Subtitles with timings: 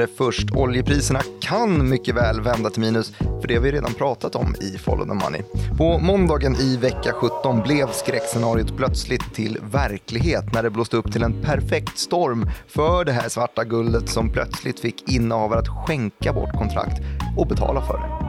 [0.00, 0.50] det först.
[0.52, 4.78] Oljepriserna kan mycket väl vända till minus, för det har vi redan pratat om i
[4.78, 5.42] Follow the Money.
[5.78, 11.22] På måndagen i vecka 17 blev skräckscenariot plötsligt till verklighet när det blåste upp till
[11.22, 16.52] en perfekt storm för det här svarta guldet som plötsligt fick innehavare att skänka bort
[16.52, 17.00] kontrakt
[17.36, 18.19] och betala för det.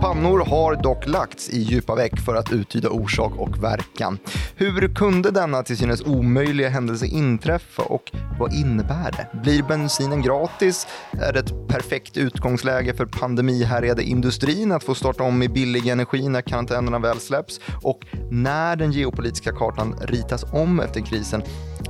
[0.00, 4.18] Pannor har dock lagts i djupa veck för att uttyda orsak och verkan.
[4.56, 9.38] Hur kunde denna till synes omöjliga händelse inträffa och vad innebär det?
[9.42, 10.86] Blir bensinen gratis?
[11.12, 16.28] Är det ett perfekt utgångsläge för pandemihärjade industrin att få starta om med billig energi
[16.28, 17.60] när karantänerna väl släpps?
[17.82, 21.42] Och när den geopolitiska kartan ritas om efter krisen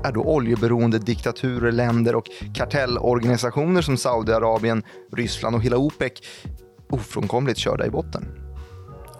[0.04, 4.82] är då oljeberoende diktaturer, länder och kartellorganisationer som Saudiarabien,
[5.12, 6.12] Ryssland och hela OPEC
[6.90, 8.42] ofrånkomligt körda i botten.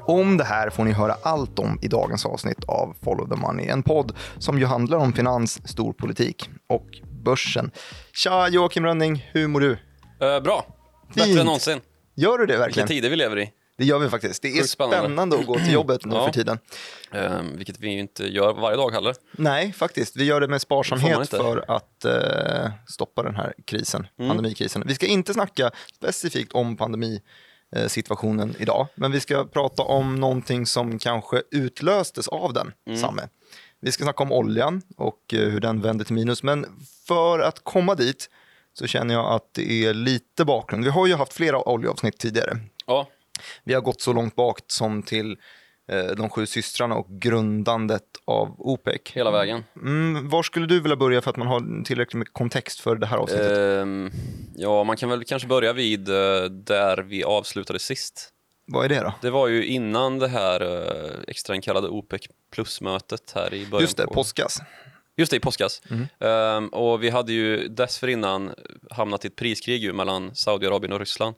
[0.09, 3.67] Om det här får ni höra allt om i dagens avsnitt av Follow the Money,
[3.69, 6.87] en podd som ju handlar om finans, storpolitik och
[7.25, 7.71] börsen.
[8.13, 9.71] Tja Joakim Rönning, hur mår du?
[9.71, 9.77] Uh,
[10.43, 10.67] bra,
[11.09, 11.39] bättre Fint.
[11.41, 11.81] än någonsin.
[12.15, 12.89] Gör du det Vilka verkligen?
[12.89, 14.43] tider vi lever i, Det gör vi faktiskt.
[14.43, 14.99] Det är spännande.
[14.99, 16.25] spännande att gå till jobbet nu Ja.
[16.27, 16.59] för tiden.
[17.15, 19.15] uh, vilket vi ju inte gör varje dag heller.
[19.33, 20.17] Nej, faktiskt.
[20.17, 21.37] Vi gör det med Det sparsamhet inte.
[21.37, 24.29] för att eh, stoppa den här krisen, Mm.
[24.29, 24.83] pandemikrisen.
[24.87, 26.77] Vi ska inte snacka specifikt om
[27.73, 32.99] pandemisituationen idag, men vi ska prata om någonting som kanske utlöstes av den, Mm.
[33.01, 33.29] Samme.
[33.81, 36.67] Vi ska snacka om oljan och eh, hur den vände till minus, men
[37.07, 38.31] för att komma dit
[38.73, 40.85] så känner jag att det är lite bakgrund.
[40.85, 42.59] Vi har ju haft flera oljeavsnitt tidigare.
[42.87, 43.09] Ja,
[43.65, 45.37] Vi har gått så långt bak som till eh,
[46.17, 49.01] de sju systrarna och grundandet av OPEC.
[49.13, 49.65] hela vägen.
[49.77, 53.07] Mm, var skulle du vilja börja för att man har tillräckligt med kontext för det
[53.07, 53.59] här avsnittet?
[53.59, 54.11] Ehm,
[54.57, 58.33] ja, man kan väl kanske börja vid eh, där vi avslutade sist.
[58.67, 59.15] Vad är det då?
[59.23, 62.21] Det var ju innan det här uh, extrainkallade OPEC
[62.53, 63.83] plus-mötet här i början.
[63.83, 64.15] Just det, på...
[64.15, 64.59] påskas.
[65.17, 65.83] Just det, i påskas.
[65.91, 66.07] Mm.
[66.21, 68.55] Ehm, och vi hade ju dessförinnan
[68.91, 71.37] hamnat i ett priskrig mellan Saudiarabien och Ryssland.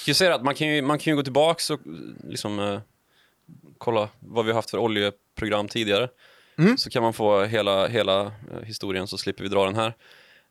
[0.00, 1.80] Jag kan säga att man kan ju, man kan ju gå tillbaka och
[2.28, 2.80] liksom eh,
[3.78, 6.08] kolla vad vi har haft för oljeprogram tidigare.
[6.58, 6.78] Mm.
[6.78, 9.94] Så kan man få hela, hela eh, historien så slipper vi dra den här.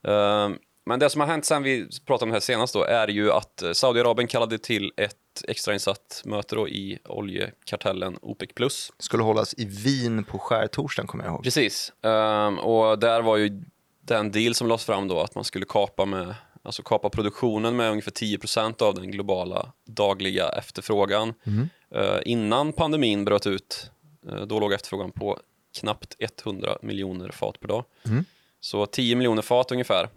[0.04, 3.08] Ehm, men det som har hänt sen vi pratade om det här senast då är
[3.08, 5.16] ju att eh, Saudiarabien kallade till ett
[5.48, 8.92] extrainsatt möte då i oljekartellen OPEC plus.
[9.00, 11.44] Skulle hållas i Wien på skärtorsdagen kommer jag ihåg.
[11.44, 11.94] Precis.
[12.04, 13.64] Ehm, och där var ju
[14.02, 17.92] den deal som lades fram då att man skulle kapa, med, alltså kapa produktionen med
[17.92, 21.34] ungefär 10% av den globala dagliga efterfrågan.
[21.44, 21.70] Mm.
[21.96, 23.92] Eh, innan pandemin bröt ut,
[24.30, 25.40] eh, då låg efterfrågan på
[25.80, 26.16] knappt
[26.46, 27.86] 100 miljoner fat per dag.
[28.06, 28.26] Mm.
[28.60, 30.10] Så 10 miljoner fat ungefär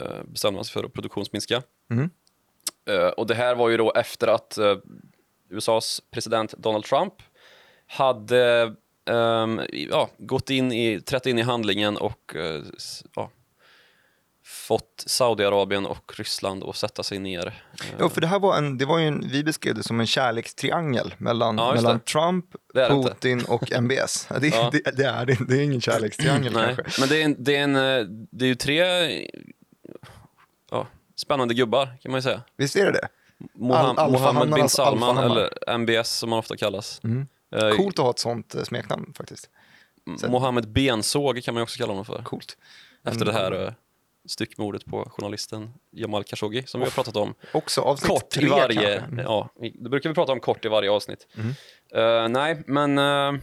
[0.00, 1.62] eh, bestämde man sig för att produktionsminska.
[1.90, 2.10] Mm.
[3.16, 4.58] Och det här var ju då efter att
[5.48, 7.14] USAs president Donald Trump
[7.86, 8.74] hade
[9.10, 12.34] ehm, ja, gått in i, trätt in i handlingen och
[12.76, 13.30] s- ja,
[14.46, 17.62] fått Saudiarabien och Ryssland att sätta sig ner.
[17.98, 21.14] Ja, för det här var en, det var en, vi beskrev det som en kärlekstriangel
[21.18, 22.00] mellan, Ja, mellan.
[22.00, 22.44] Trump,
[22.74, 23.08] det inte.
[23.08, 24.28] Putin och MBS.
[24.40, 24.68] Det, Ja.
[24.72, 27.00] det, det, är, det, det är ingen kärlekstriangel kanske.
[27.00, 27.72] men det är, en, det, är en,
[28.32, 28.80] det är ju tre
[30.70, 32.42] ja, spännande gubbar kan man ju säga.
[32.56, 33.08] Visst är det det?
[33.54, 37.00] Moham, Al- Mohammed bin Salman, eller MBS som man ofta kallas.
[37.04, 37.26] Mm.
[37.56, 39.50] Eh, Coolt att ha ett sånt eh, smeknamn faktiskt.
[40.28, 42.22] Mohammed Bensåg kan man ju också kalla honom för.
[42.22, 42.56] Coolt.
[43.04, 43.72] Efter det här eh,
[44.26, 48.48] styckmordet på journalisten Jamal Khashoggi som vi har pratat om Också avsnitt kort tre i
[48.48, 48.98] varje...
[48.98, 49.18] Mm.
[49.18, 51.26] Ja, det brukar vi prata om kort i varje avsnitt.
[51.94, 52.98] Eh, nej, men...
[52.98, 53.40] Uh,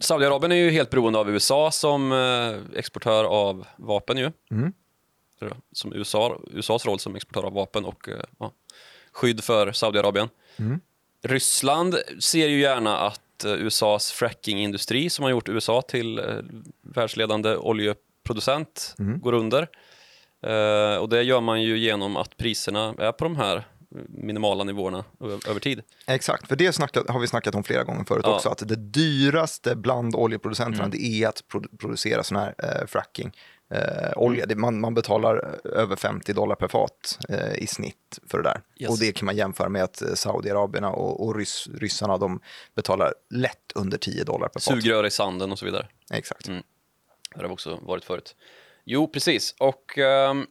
[0.00, 4.30] Saudiarabien är ju helt beroende av USA som eh, exportör av vapen ju.
[4.50, 4.72] Mm.
[5.72, 8.08] Som USA, USAs roll som exportör av vapen och
[9.12, 10.28] skydd för Saudiarabien.
[10.56, 10.80] Mm.
[11.22, 16.24] Ryssland ser ju gärna att eh, USAs frackingindustri som har gjort USA till eh,
[16.94, 19.20] världsledande oljeproducent Mm.
[19.20, 19.68] går under.
[20.46, 23.64] Eh, och det gör man ju genom att priserna är på de här
[24.08, 25.04] minimala nivåerna
[25.48, 25.82] över tid.
[26.06, 28.34] Exakt, för det snackat, har vi snackat om flera gånger förut Ja.
[28.34, 30.90] också, att det dyraste bland oljeproducenterna Mm.
[30.98, 33.32] det är att produ- producera sån här eh, fracking.
[33.74, 38.18] Eh, olja, det, man, man betalar eh, över 50 dollar per fat eh, i snitt
[38.26, 38.60] för det där.
[38.76, 38.90] Yes.
[38.90, 42.40] Och det kan man jämföra med att eh, Saudiarabierna och, och ryss, ryssarna de
[42.74, 44.82] betalar lätt under 10 dollar per fat.
[44.82, 45.86] Sugrör i sanden och så vidare.
[46.10, 46.48] Exakt.
[46.48, 46.62] Mm.
[47.34, 48.36] Det har också varit förut.
[48.84, 49.54] Jo, precis.
[49.58, 50.46] Och ehm,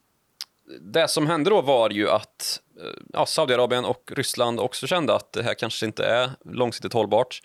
[0.80, 5.34] det som hände då var ju att eh, ja, Saudiarabien och Ryssland också kände att
[5.34, 7.42] det här kanske inte är långsiktigt hållbart.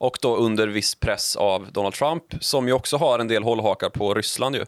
[0.00, 3.90] Och då under viss press av Donald Trump, som ju också har en del hållhakar
[3.90, 4.64] på Ryssland ju.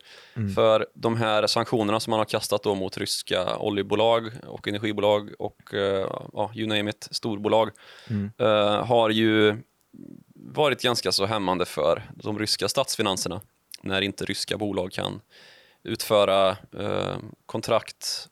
[0.54, 5.60] För de här sanktionerna som man har kastat då mot ryska oljebolag och energibolag och
[6.32, 7.70] ja, you name it, storbolag,
[8.38, 9.56] eh, har ju
[10.34, 13.40] varit ganska så hämmande för de ryska statsfinanserna
[13.82, 15.20] när inte ryska bolag kan
[15.82, 16.48] utföra
[16.78, 17.16] eh,
[17.46, 18.28] kontrakt,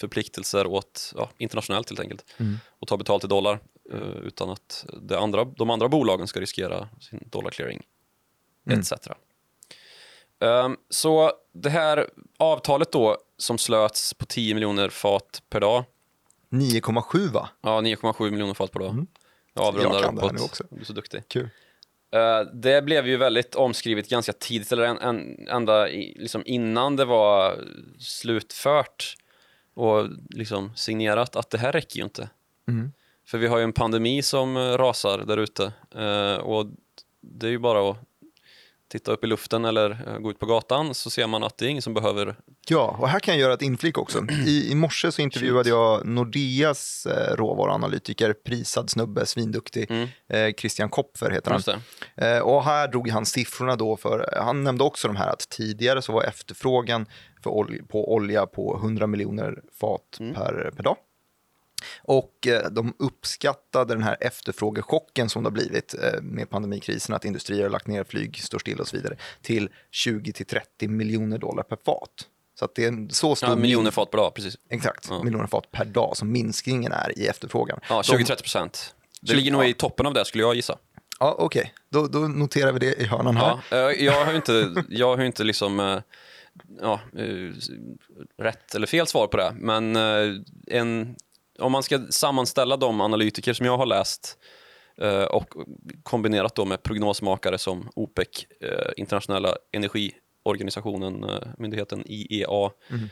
[0.00, 2.58] förpliktelser åt ja, internationellt helt enkelt Mm.
[2.78, 3.58] och ta betalt i dollar
[4.22, 7.82] utan att det andra, de andra bolagen ska riskera sin dollarclearing
[8.66, 8.80] Mm.
[8.80, 8.92] etc.
[10.40, 15.84] Ehm, så det här avtalet då som slöts på 10 miljoner fat per dag
[16.50, 17.48] 9,7 va?
[17.62, 18.90] Ja, 9,7 miljoner fat per dag.
[18.90, 19.06] Mm.
[19.54, 20.38] Jag avrundar Jag kan det här uppåt.
[20.40, 20.64] nu också.
[20.70, 21.28] Du är så duktig.
[21.28, 21.48] Kul.
[22.10, 26.96] Eh, det blev ju väldigt omskrivet ganska tidigt, eller en, en, ända i, liksom innan
[26.96, 27.64] det var
[27.98, 29.14] slutfört
[29.74, 32.30] och liksom signerat, att det här räcker ju inte.
[32.68, 32.92] Mm.
[33.26, 36.66] För vi har ju en pandemi som eh, rasar där ute eh, och
[37.20, 37.96] det är ju bara att
[38.88, 41.64] titta upp i luften eller eh, gå ut på gatan så ser man att det
[41.66, 42.36] är ingen som behöver
[42.68, 44.18] Ja, och här kan jag göra ett inflik också.
[44.46, 50.08] I, i morse så intervjuade jag Nordeas råvaruanalytiker, prisad snubbe, svinduktig, Mm.
[50.28, 51.60] eh, Christian Kopfer heter han.
[52.16, 56.02] Eh, och här drog han siffrorna då för, han nämnde också de här att tidigare
[56.02, 57.06] så var efterfrågan
[57.42, 60.34] för olja, på olja på 100 miljoner fat Mm.
[60.34, 60.96] per, per dag.
[62.02, 67.24] Och eh, de uppskattade den här efterfrågechocken som det har blivit eh, med pandemikrisen, att
[67.24, 71.76] industrier har lagt ner, flyg står still och så vidare, till 20-30 miljoner dollar per
[71.84, 72.10] fat.
[72.58, 74.56] Så att det är en så stor Ja, miljoner fat per dag, precis.
[74.68, 75.22] Exakt, Ja.
[75.22, 77.80] miljoner fat per dag som minskningen är i efterfrågan.
[77.88, 78.94] Ja, De- 20-30 procent.
[79.20, 80.78] Det 20 ligger nog i toppen av det skulle jag gissa.
[81.20, 81.74] Ja, okej.
[81.90, 83.58] Då, då noterar vi det i hörnan här.
[83.70, 86.00] Ja, eh, jag har ju inte, jag har inte liksom,
[86.80, 87.00] ja,
[88.38, 89.96] rätt eller fel svar på det, men
[90.66, 91.16] en,
[91.58, 94.38] om man ska sammanställa de analytiker som jag har läst
[95.00, 95.54] eh, och
[96.02, 103.08] kombinerat då med prognosmakare som OPEC, eh, internationella energiorganisationen, eh, myndigheten IEA, Mhm.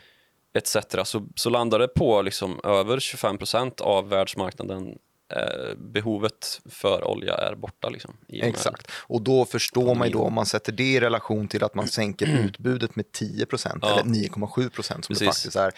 [0.53, 0.77] etc.
[1.03, 4.97] Så, så landar det på liksom över 25 procent av världsmarknaden
[5.35, 7.89] eh, behovet för olja är borta.
[7.89, 8.91] Liksom, och Exakt.
[8.91, 11.87] Och då förstår man ju då om man sätter det i relation till att man
[11.87, 13.91] sänker utbudet med 10 procent Ja.
[13.93, 15.27] eller 9,7 procent som det Precis.
[15.43, 15.71] faktiskt är.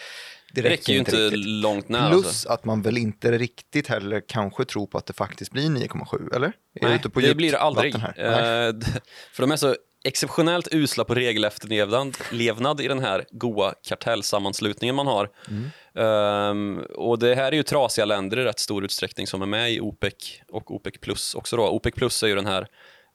[0.62, 1.46] Det Det räcker ju inte riktigt.
[1.46, 2.10] långt när.
[2.10, 2.48] Plus alltså.
[2.48, 6.46] att man väl inte riktigt heller kanske tror på att det faktiskt blir 9,7, eller?
[6.80, 7.94] Är Nej, det blir det aldrig.
[7.94, 8.86] d-
[9.32, 15.06] för de är så exceptionellt usla på regelefterlevnad levnad i den här goa kartellsammanslutningen man
[15.06, 15.30] har.
[15.48, 15.70] Mm.
[15.98, 19.72] Ehm, och det här är ju trasiga länder i rätt stor utsträckning som är med
[19.72, 20.12] i OPEC
[20.48, 21.56] och OPEC plus också.
[21.56, 21.68] Då.
[21.68, 22.66] OPEC plus är ju den här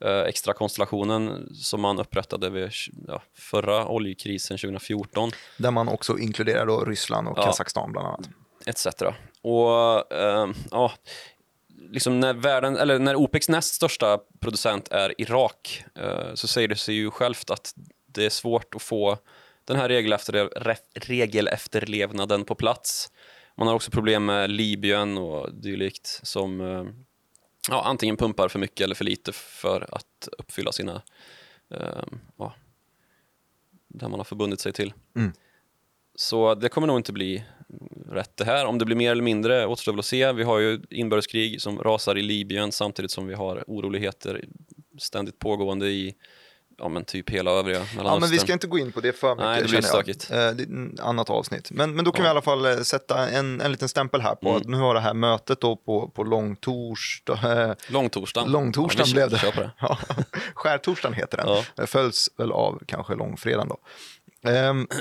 [0.02, 2.72] extra konstellationen som man upprättade vid
[3.08, 5.32] ja, förra oljekrisen 2014.
[5.58, 7.44] Där man också inkluderar då Ryssland och Ja.
[7.44, 8.30] Kazakstan bland annat.
[8.66, 8.88] etc.
[9.42, 10.92] Och ehm, ja,
[11.92, 16.76] liksom när, världen, eller när OPECs näst största producent är Irak eh, så säger det
[16.76, 17.74] sig ju självt att
[18.08, 19.18] det är svårt att få
[19.66, 20.50] den här regelefter,
[20.96, 23.12] regelefterlevnaden på plats.
[23.58, 26.84] Man har också problem med Libyen och dylikt som eh,
[27.70, 31.02] ja, antingen pumpar för mycket eller för lite för att uppfylla sina
[31.70, 32.04] eh,
[32.38, 32.56] ja,
[33.88, 34.94] det man har förbundit sig till.
[35.16, 35.32] Mm.
[36.16, 37.44] Så det kommer nog inte bli
[38.10, 38.66] rätt det här.
[38.66, 40.32] Om det blir mer eller mindre återstår väl att se.
[40.32, 44.46] Vi har ju inbördeskrig som rasar i Libyen samtidigt som vi har oroligheter
[44.98, 46.16] ständigt pågående i
[46.82, 48.06] ja, men typ hela övriga Mellanöstern.
[48.06, 49.46] Ja, men vi ska inte gå in på det för mycket.
[49.46, 50.32] Nej, det blir stökigt.
[50.32, 51.72] Eh, Det annat avsnitt.
[51.72, 52.26] Men, men då kan Ja.
[52.26, 54.62] vi i alla fall eh, sätta en, en liten stämpel här på Mm.
[54.62, 58.52] att nu har det här mötet då på, på långtorsdag, eh, Långtorsdagen.
[58.52, 59.52] Långtorsdagen ja, blev det.
[59.62, 59.72] Det.
[59.80, 59.98] Ja,
[60.54, 61.48] skärtorsdagen heter den.
[61.48, 61.64] Ja.
[61.76, 63.78] Det följs väl av kanske långfredagen då.
[64.50, 64.88] Ehm,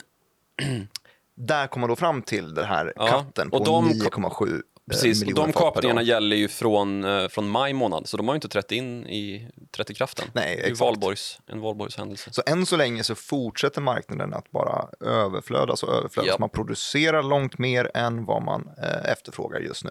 [1.36, 4.60] där kommer man då fram till den här katten på och de- 9,7 eh,
[4.90, 8.36] Precis, och de kapningarna gäller ju från, eh, från maj månad, så de har ju
[8.36, 10.24] inte trätt in i trätt i kraften.
[10.32, 10.80] Nej, det är exakt.
[10.80, 12.30] valborgs, en valborgshändelse.
[12.32, 16.28] Så än så länge så fortsätter marknaden att bara överflödas och överflödas.
[16.28, 16.36] Ja.
[16.40, 19.90] Man producerar långt mer än vad man eh, efterfrågar just nu.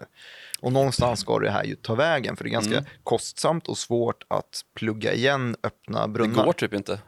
[0.60, 2.84] Och någonstans ska det här ju ta vägen, för det är ganska Mm.
[3.04, 6.44] kostsamt och svårt att plugga igen öppna Det brunnar.
[6.44, 7.00] går typ inte.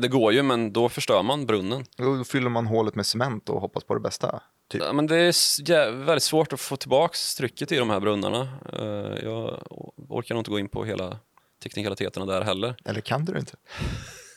[0.00, 1.84] Det går ju, men då förstör man brunnen.
[1.96, 4.42] Då fyller man hålet med cement och hoppas på det bästa.
[4.68, 4.82] Typ.
[4.82, 8.48] Ja, men det är väldigt svårt att få tillbaka trycket i de här brunnarna.
[8.72, 9.62] Eh, Jag
[10.08, 11.18] orkar nog inte gå in på hela
[11.62, 12.74] teknikaliteterna där heller.
[12.84, 13.56] Eller kan du inte?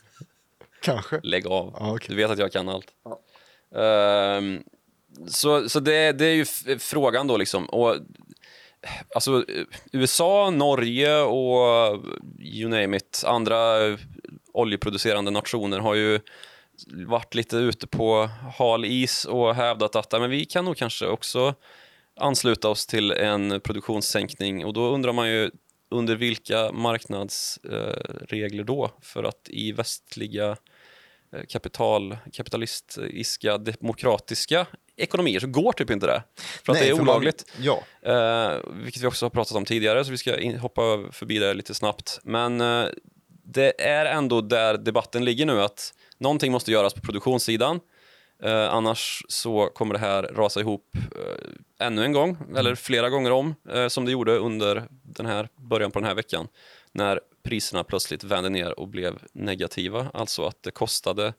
[0.81, 1.19] Kanske.
[1.23, 1.75] Lägg av.
[1.79, 2.07] Ja, okej.
[2.09, 2.87] Du vet att jag kan allt.
[3.03, 3.19] Ja.
[3.81, 4.63] Ehm,
[5.27, 6.45] så så det, det är ju
[6.79, 7.65] frågan då liksom.
[7.65, 7.95] Och,
[9.15, 9.45] alltså,
[9.91, 12.03] USA, Norge och
[12.39, 13.57] you name it, andra
[14.53, 16.19] oljeproducerande nationer har ju
[16.87, 21.53] varit lite ute på hal is och hävdat att men vi kan nog kanske också
[22.19, 25.51] ansluta oss till en produktionssänkning och då undrar man ju
[25.91, 28.91] under vilka marknadsregler då?
[29.01, 30.57] För att i västliga
[31.33, 34.65] eh, kapital, kapitalistiska, demokratiska
[34.95, 36.23] ekonomier så går typ inte det.
[36.63, 37.45] För att Nej, det är man- olagligt.
[37.59, 38.51] Ja, Eh,
[38.83, 40.81] vilket vi också har pratat om tidigare, så vi ska in, hoppa
[41.11, 42.19] förbi det lite snabbt.
[42.23, 42.85] Men eh,
[43.43, 47.79] det är ändå där debatten ligger nu, att någonting måste göras på produktionssidan.
[48.43, 53.31] Eh, annars så kommer det här rasa ihop eh, ännu en gång, eller flera gånger
[53.31, 56.47] om, eh, som det gjorde under den här början på den här veckan,
[56.91, 61.33] när priserna plötsligt vände ner och blev negativa, alltså att det kostade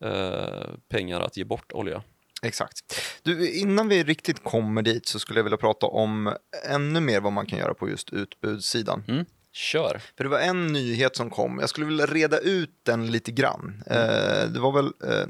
[0.00, 2.02] eh, pengar att ge bort olja.
[2.42, 3.00] Exakt.
[3.22, 6.36] Du, innan vi riktigt kommer dit så skulle jag vilja prata om
[6.68, 9.04] ännu mer vad man kan göra på just utbudssidan.
[9.08, 9.24] Mm.
[9.56, 10.00] Kör!
[10.16, 13.82] För det var en nyhet som kom, jag skulle vilja reda ut den lite grann.
[13.86, 15.26] Eh, det var väl eh,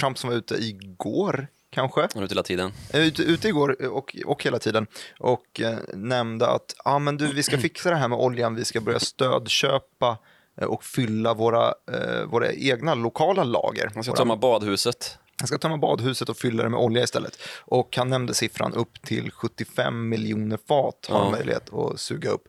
[0.00, 2.04] Trump som var ute igår, kanske?
[2.04, 2.72] Ute hela tiden.
[2.92, 4.86] Eh, Ute, ute igår och, och hela tiden
[5.18, 8.64] och eh, nämnde att ah, men du, vi ska fixa det här med oljan, vi
[8.64, 10.18] ska börja stödköpa
[10.60, 13.90] eh, och fylla våra, eh, våra egna lokala lager.
[13.94, 15.18] Han ska Våra- tömma badhuset.
[15.38, 17.38] Han ska tömma badhuset och fylla det med olja istället.
[17.60, 21.30] Och han nämnde siffran upp till 75 miljoner fat har Ja.
[21.30, 22.42] möjlighet att suga upp.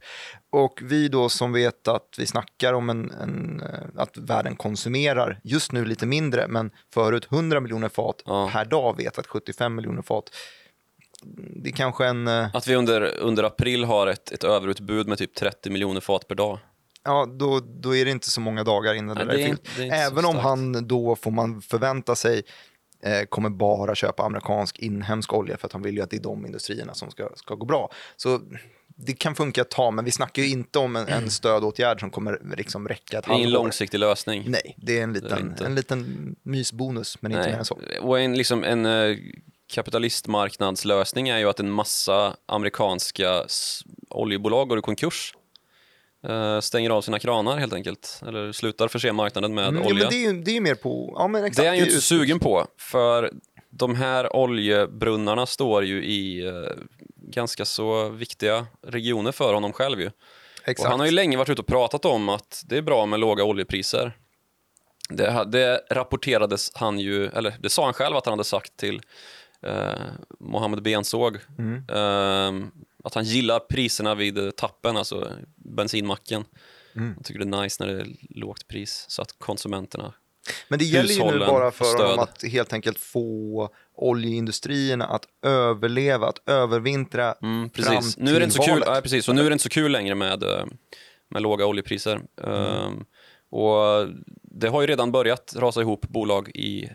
[0.50, 5.40] Och vi då som vet att vi snackar om en, en, eh, att världen konsumerar
[5.44, 8.50] just nu lite mindre, men förut 100 miljoner fat Ja.
[8.54, 10.30] per dag vet att 75 miljoner fat,
[11.64, 15.18] det är kanske en, eh, Att vi under, under april har ett, ett överutbud med
[15.18, 16.60] typ 30 miljoner fat per dag.
[17.04, 19.94] ja då, då är det inte så många dagar innan Nej, det är fyllt.
[19.94, 22.44] Även om han då, får man förvänta sig,
[23.30, 26.46] kommer bara köpa amerikansk inhemsk olja för att han vill ju att det är de
[26.46, 27.92] industrierna som ska, ska gå bra.
[28.16, 28.42] Så
[29.00, 32.10] det kan funka ett tag, men vi snackar ju inte om en, en stödåtgärd som
[32.10, 33.64] kommer liksom räcka ett Det är ingen halvår.
[33.64, 34.44] långsiktig lösning.
[34.48, 35.66] Nej, det är en är liten, inte.
[35.66, 37.80] en liten mysbonus, men inte mer än så.
[38.02, 39.18] Och en, liksom en eh,
[39.74, 43.46] kapitalistmarknadslösning är ju att en massa amerikanska
[44.10, 45.34] oljebolag går i konkurs.
[46.30, 48.22] Eh, stänger av sina kranar helt enkelt.
[48.28, 50.04] Eller slutar förse marknaden med Mm, ja, olja.
[50.04, 51.14] men det är ju det är ju mer på...
[51.16, 53.32] Ja, men exakt, Det är han ju inte så sugen på, för
[53.70, 56.54] de här oljebrunnarna står ju i eh,
[57.16, 60.08] ganska så viktiga regioner för honom själv ju.
[60.08, 60.14] Och
[60.70, 60.90] Exakt.
[60.90, 63.44] han har ju länge varit ute och pratat om att det är bra med låga
[63.44, 64.12] oljepriser.
[65.10, 69.02] Det, det rapporterades han ju, eller det sa han själv att han hade sagt till
[69.62, 69.92] eh,
[70.40, 71.38] Mohammed Bensåg.
[71.58, 71.76] Mm.
[71.90, 72.68] Eh,
[73.04, 76.46] att han gillar priserna vid eh, tappen, alltså bensinmacken.
[76.96, 77.14] Mm.
[77.14, 80.14] Han tycker det är nice när det är lågt pris så att konsumenterna
[80.70, 82.02] Men det gäller ju nu bara för stöd.
[82.06, 88.18] honom att helt enkelt få oljeindustrierna att överleva, att övervintra Mm, fram precis.
[88.18, 88.96] Nu är det inte så till kul, valet.
[88.96, 89.30] ja, precis.
[89.30, 90.66] Och nu är det inte så kul längre med, eh,
[91.30, 92.22] med låga oljepriser.
[92.44, 93.06] Ehm,
[93.50, 94.08] och
[94.44, 96.90] det har ju redan börjat rasa ihop bolag i,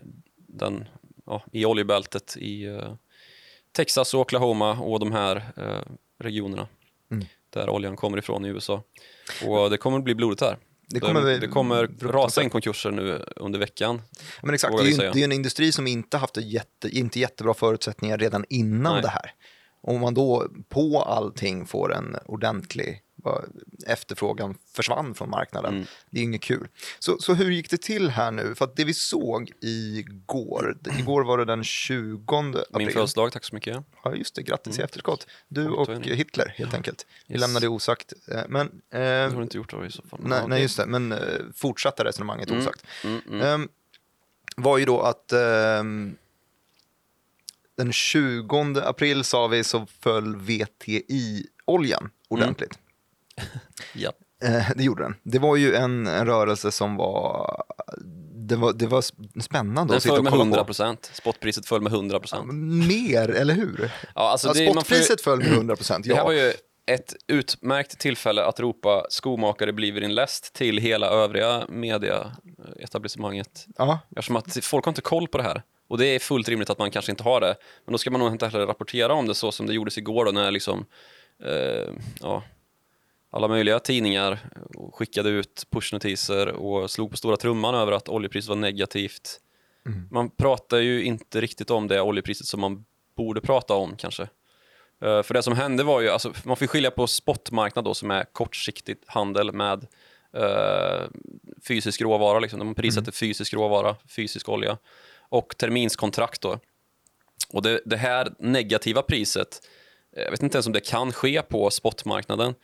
[0.49, 0.89] den,
[1.33, 2.95] ja, i oljebältet i eh,
[3.73, 6.69] Texas och Oklahoma och de här eh, regionerna
[7.11, 7.25] Mm.
[7.51, 8.83] där oljan kommer ifrån i USA.
[9.47, 10.59] Och det kommer bli blodigt här.
[10.89, 14.03] Det kommer bli det kommer rasa in konkurser nu under veckan.
[14.43, 17.55] Men exakt, det är, ju, det är en industri som inte haft jätte, inte jättebra
[17.55, 19.03] förutsättningar redan innan Nej.
[19.03, 19.35] det här.
[19.83, 23.03] Om man då på allting får en ordentlig
[23.87, 25.75] efterfrågan försvann från marknaden.
[25.75, 25.87] Mm.
[26.11, 26.69] Det är inget kul.
[26.99, 28.55] Så, så hur gick det till här nu?
[28.55, 32.91] För att det vi såg igår, igår var det den 20 Min april.
[32.93, 33.77] födelsedag, tack så mycket.
[34.05, 34.43] Ja, just det.
[34.43, 35.27] Grattis i efterskott.
[35.49, 35.89] Du Mm, och.
[36.05, 37.07] Hitler, helt enkelt.
[37.27, 37.41] Vi Yes.
[37.41, 38.13] lämnar det osagt.
[38.29, 40.21] Eh, Men, Det har eh, du inte gjort då i så fall.
[40.23, 40.87] Nej, ja, nej, just det.
[40.87, 41.19] Men eh,
[41.55, 42.61] fortsatta resonemanget Mm.
[42.63, 42.85] osagt.
[43.05, 43.41] Mm, mm.
[43.41, 43.69] Ehm,
[44.57, 46.17] var ju då att ehm,
[47.85, 52.79] den 20 april sa vi så föll VTI-oljan ordentligt.
[53.95, 54.13] Ja.
[54.45, 55.15] Eh, det gjorde den.
[55.23, 57.63] Det var ju en, en rörelse som var...
[58.49, 60.65] Det var, det var sp- spännande Den att sitta föll och med kolla 100 på.
[60.65, 61.11] procent.
[61.15, 62.53] Spotpriset föll med 100 procent.
[62.89, 63.91] Mer, eller hur?
[64.15, 66.25] Ja, alltså Ja, det, får ju, spotpriset föll med 100 procent, det här ja.
[66.25, 66.53] var ju
[66.87, 73.67] ett utmärkt tillfälle att ropa skomakare bliver in läst till hela övriga mediaetablissemanget.
[73.79, 73.99] ja.
[74.17, 75.63] Eftersom att folk har inte koll på det här.
[75.93, 77.57] Och det är fullt rimligt att man kanske inte har det.
[77.85, 80.25] Men då ska man nog inte heller rapportera om det så som det gjordes igår
[80.25, 80.87] då när liksom,
[81.45, 82.43] eh, ja,
[83.31, 84.39] alla möjliga tidningar
[84.93, 89.41] skickade ut pushnotiser och slog på stora trumman över att oljepriset var negativt.
[90.11, 92.85] Man pratar ju inte riktigt om det oljepriset som man
[93.17, 94.23] borde prata om kanske.
[95.03, 98.11] Eh, för det som hände var ju, alltså, man får skilja på spotmarknad då som
[98.11, 99.87] är kortsiktig handel med
[100.33, 101.07] eh,
[101.69, 104.79] fysisk råvara, liksom, där man prissätter fysisk råvara, fysisk olja
[105.33, 106.59] och terminskontrakt då.
[107.53, 109.69] Och det, det här negativa priset,
[110.17, 112.55] eh, jag vet inte ens om det kan ske på spotmarknaden,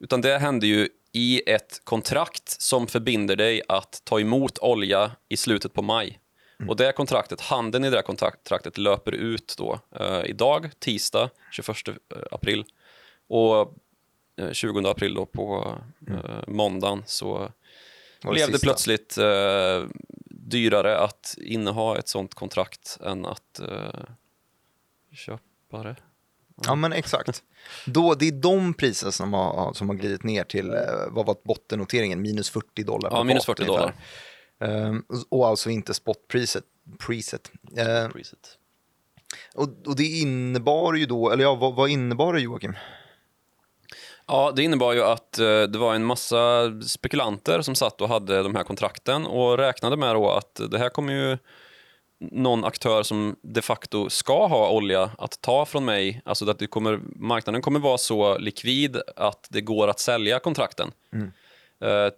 [0.00, 5.36] utan det händer ju i ett kontrakt som förbinder dig att ta emot olja i
[5.36, 6.20] slutet på maj.
[6.68, 11.76] Och det kontraktet, handeln i det här kontraktet löper ut då eh, idag, tisdag 21
[12.30, 12.64] april.
[13.28, 13.74] Och
[14.40, 17.50] eh, 20 april då på eh, måndagen så
[18.22, 19.84] blev det plötsligt eh,
[20.44, 24.04] dyrare att inneha ett sånt kontrakt än att eh,
[25.12, 25.96] köpa det.
[26.64, 27.42] Ja, men exakt.
[27.86, 30.78] Då, det är de priser som har, som har glidit ner till, eh,
[31.10, 33.94] vad var bottennoteringen, minus 40 dollar Ja, minus fat 40 ungefär.
[34.58, 34.86] dollar.
[34.88, 36.64] Ehm, och alltså inte spotpriset.
[36.98, 37.50] Preset.
[37.76, 38.10] Ehm,
[39.54, 42.74] och, och det innebar ju då, eller ja, vad, vad innebar det Joakim?
[44.26, 48.42] Ja, det innebar ju att eh, det var en massa spekulanter som satt och hade
[48.42, 51.38] de här kontrakten och räknade med då att det här kommer ju
[52.18, 56.66] någon aktör som de facto ska ha olja att ta från mig, alltså att det
[56.66, 60.92] kommer, marknaden kommer vara så likvid att det går att sälja kontrakten
[61.84, 62.12] eh,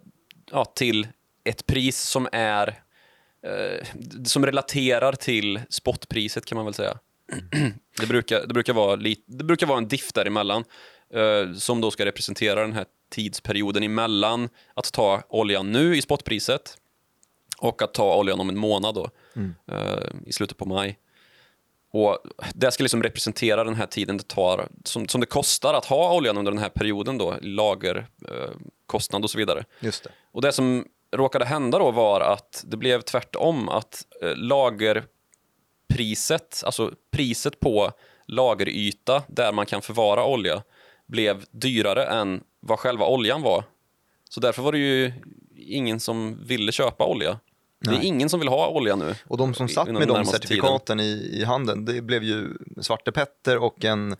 [0.51, 1.07] ja, till
[1.43, 2.67] ett pris som är
[3.43, 3.87] eh,
[4.25, 6.97] som relaterar till spotpriset kan man väl säga.
[7.99, 10.63] det, brukar, det, brukar vara lit, det brukar vara en diff däremellan
[11.57, 16.77] som då ska representera den här tidsperioden emellan att ta oljan nu i spotpriset
[17.57, 19.09] och att ta oljan om en månad då,
[19.71, 20.99] eh, i slutet på maj.
[21.91, 22.17] Och
[22.53, 26.15] Det ska liksom representera den här tiden det tar, som, som det kostar att ha
[26.15, 29.65] oljan under den här perioden, då, lagerkostnad eh, och så vidare.
[29.79, 30.09] Just det.
[30.31, 30.85] Och det som
[31.15, 37.91] råkade hända då var att det blev tvärtom, att eh, lagerpriset, alltså priset på
[38.25, 40.63] lageryta där man kan förvara olja,
[41.07, 43.63] blev dyrare än vad själva oljan var.
[44.29, 45.13] Så därför var det ju
[45.55, 47.39] ingen som ville köpa olja.
[47.79, 48.05] Det är Nej.
[48.07, 49.15] ingen som vill ha olja nu.
[49.27, 52.49] Och de som satt med de certifikaten i, i handen, det blev ju
[52.81, 54.15] Svarte Petter och en,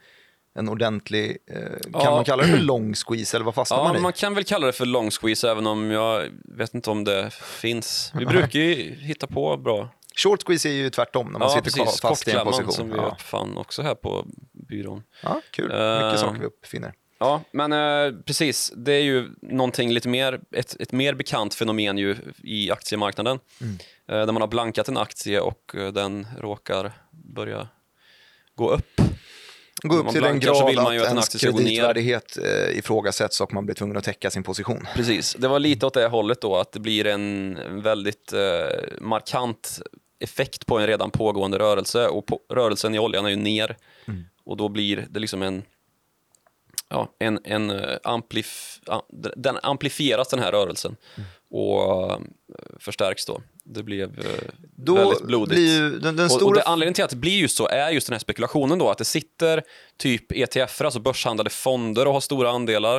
[0.56, 1.60] en ordentlig, eh,
[1.92, 2.12] kan Ja.
[2.12, 4.00] man kalla det för long squeeze eller vad fastnar Ja, man i?
[4.00, 7.34] man kan väl kalla det för long squeeze även om jag vet inte om det
[7.34, 8.12] finns.
[8.16, 11.64] Vi brukar ju hitta på bra Short squeeze är ju tvärtom när man ja, sitter
[11.84, 12.02] precis.
[12.02, 12.72] fast i en Kortklämman position.
[12.74, 13.06] som vi ja.
[13.12, 14.26] uppfann också här på
[14.68, 15.04] byrån.
[15.24, 15.66] ja, kul.
[15.66, 16.94] Mycket saker vi uppfinner.
[17.20, 18.74] Ja, men eh, precis.
[18.76, 23.40] Det är ju någonting lite mer, ett, ett mer bekant fenomen ju i aktiemarknaden.
[23.62, 23.78] Mm.
[24.08, 27.68] Eh, där man har blankat en aktie och eh, den råkar börja
[28.56, 29.02] gå upp.
[29.84, 31.52] Gå upp till en så grad vill man ju att att en ens ner.
[31.52, 34.88] kreditvärdighet eh, ifrågasätts och man blir tvungen att täcka sin position.
[34.96, 39.00] Precis, det var lite åt det hållet då, att det blir en en väldigt eh,
[39.02, 39.82] markant
[40.20, 43.78] effekt på en redan pågående rörelse och på, rörelsen i oljan är ju ner
[44.08, 44.26] Mm.
[44.48, 45.64] Och då blir det liksom en
[46.90, 48.80] Ja, en, en eh, amplif,
[49.36, 51.30] den amplifieras den här rörelsen Mm.
[51.50, 52.18] och eh,
[52.80, 53.42] förstärks då.
[53.64, 54.26] Det blev eh,
[54.76, 55.56] Då väldigt blodigt.
[55.56, 56.56] blir ju den, den Och, och stora...
[56.60, 58.98] det, anledningen till att det blir just så är just den här spekulationen då, att
[58.98, 59.64] det sitter
[59.98, 62.98] typ ETF, alltså börshandlade fonder och har stora andelar.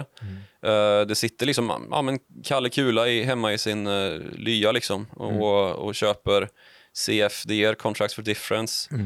[0.62, 3.84] Eh, det sitter liksom, ja men Kalle Kula i, hemma i sin
[4.36, 6.48] lya liksom och, och köper
[6.92, 8.94] CFD, Contracts for Difference.
[8.94, 9.00] eh,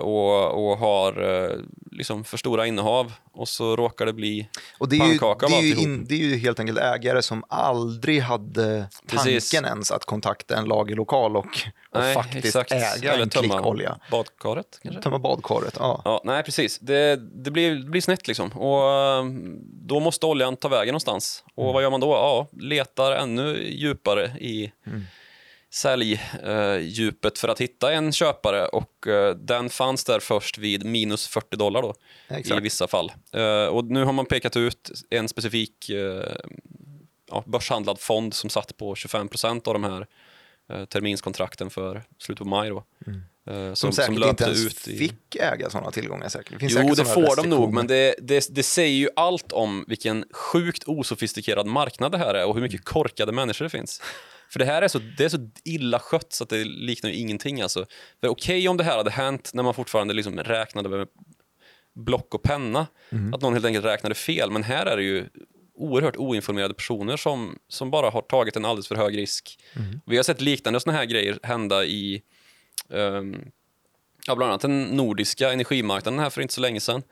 [0.00, 1.56] och, och har eh,
[1.90, 5.54] liksom för stora innehav och så råkar det bli Och det är, ju, pannkaka det,
[5.54, 9.54] är ju in, det är ju helt enkelt ägare som aldrig hade tanken Precis.
[9.54, 11.46] ens att kontakta en lagerlokal och,
[11.90, 12.72] och Nej, faktiskt exakt.
[12.72, 13.98] äga Eller en tömma olja.
[14.10, 15.02] badkaret kanske?
[15.02, 16.02] Tömma badkaret, ja.
[16.04, 16.78] Ja, nej precis.
[16.78, 18.50] Det, det, blir, det blir snett liksom.
[18.50, 19.24] Och eh,
[19.64, 21.44] då måste oljan ta vägen någonstans.
[21.54, 22.08] Och vad gör man då?
[22.08, 24.72] Ja, letar ännu djupare i
[25.76, 31.56] säljdjupet för att hitta en köpare och eh, den fanns där först vid minus 40
[31.56, 31.94] dollar då
[32.28, 32.60] Exakt.
[32.60, 33.12] i vissa fall.
[33.32, 36.36] Eh, och nu har man pekat ut en specifik eh,
[37.30, 40.06] ja, börshandlad fond som satt på 25 procent av de här
[40.72, 42.84] eh, terminskontrakten för slutet på maj då.
[43.06, 43.14] Eh,
[43.48, 43.76] Mm.
[43.76, 46.52] Som, säkert inte ens fick äga sådana tillgångar säkert.
[46.52, 49.52] Det finns Jo, säkert det får de nog, men det, det, det säger ju allt
[49.52, 54.02] om vilken sjukt osofistikerad marknad det här är och hur mycket korkade människor det finns.
[54.50, 57.16] För det här är så, det är så illa skött så att det liknar ju
[57.16, 57.60] ingenting.
[57.60, 57.86] Alltså.
[58.26, 61.08] Okej om det här hade hänt när man fortfarande liksom räknade med
[61.94, 62.86] block och penna,
[63.34, 65.26] att någon helt enkelt räknade fel, men här är det ju
[65.74, 69.58] oerhört oinformerade personer som, som bara har tagit en alldeles för hög risk.
[70.06, 72.22] Vi har sett liknande såna här grejer hända i
[72.90, 73.36] ehm,
[74.26, 77.02] ja, bland annat den nordiska energimarknaden här för inte så länge sedan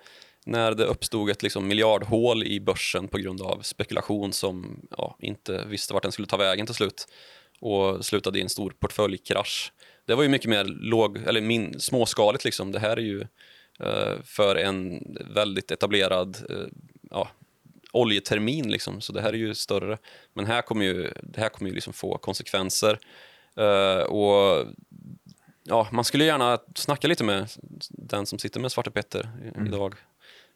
[0.45, 5.65] när det uppstod ett liksom miljardhål i börsen på grund av spekulation som ja, inte
[5.65, 7.09] visste vart den skulle ta vägen till slut
[7.61, 9.73] och slutade i en stor portföljkrasch.
[10.07, 12.45] Det var ju mycket mer låg, eller min, småskaligt.
[12.45, 12.73] Liksom.
[12.73, 13.21] Det här är ju
[13.81, 15.01] eh, för en
[15.35, 16.67] väldigt etablerad eh,
[17.11, 17.29] ja,
[17.93, 19.01] oljetermin, liksom.
[19.01, 19.99] så det här är ju större.
[20.33, 22.99] Men här kommer ju, det här kommer ju liksom få konsekvenser.
[23.57, 24.67] Eh, och
[25.65, 27.51] ja, man skulle gärna snacka lite med
[27.89, 29.67] den som sitter med Svarte Petter Mm.
[29.67, 29.95] idag.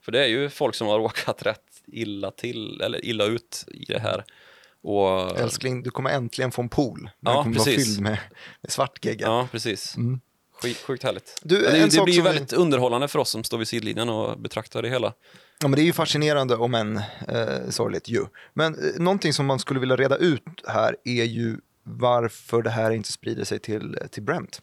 [0.09, 3.85] För det är ju folk som har råkat rätt illa till, eller illa ut i
[3.85, 4.25] det här.
[4.83, 7.11] Och, Älskling, du kommer äntligen få en pool.
[7.21, 7.77] Den Ja, kommer precis.
[7.77, 8.18] vara fylld med,
[8.62, 9.27] med svartgegga.
[9.27, 9.97] ja, precis.
[10.62, 11.42] Skit, sjukt härligt.
[11.44, 11.62] Mm.
[11.62, 14.83] Du, det, det blir ju väldigt underhållande för oss som står vid sidlinjen och betraktar
[14.83, 15.12] det hela.
[15.61, 16.97] Ja, men det är ju fascinerande om än
[17.29, 18.25] eh, sorgligt ju.
[18.55, 22.90] Men eh, någonting som man skulle vilja reda ut här är ju varför det här
[22.90, 24.62] inte sprider sig till, till Brent.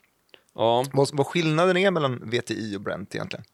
[0.55, 3.45] Ja, Vad, vad skillnaden är mellan VTI och Brent egentligen.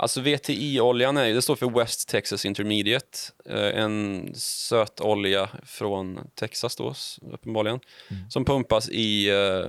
[0.00, 6.94] Alltså VTI-oljan är det står för West Texas Intermediate, eh, en sötolja från Texas då,
[7.32, 7.80] uppenbarligen,
[8.28, 9.64] som pumpas i eh,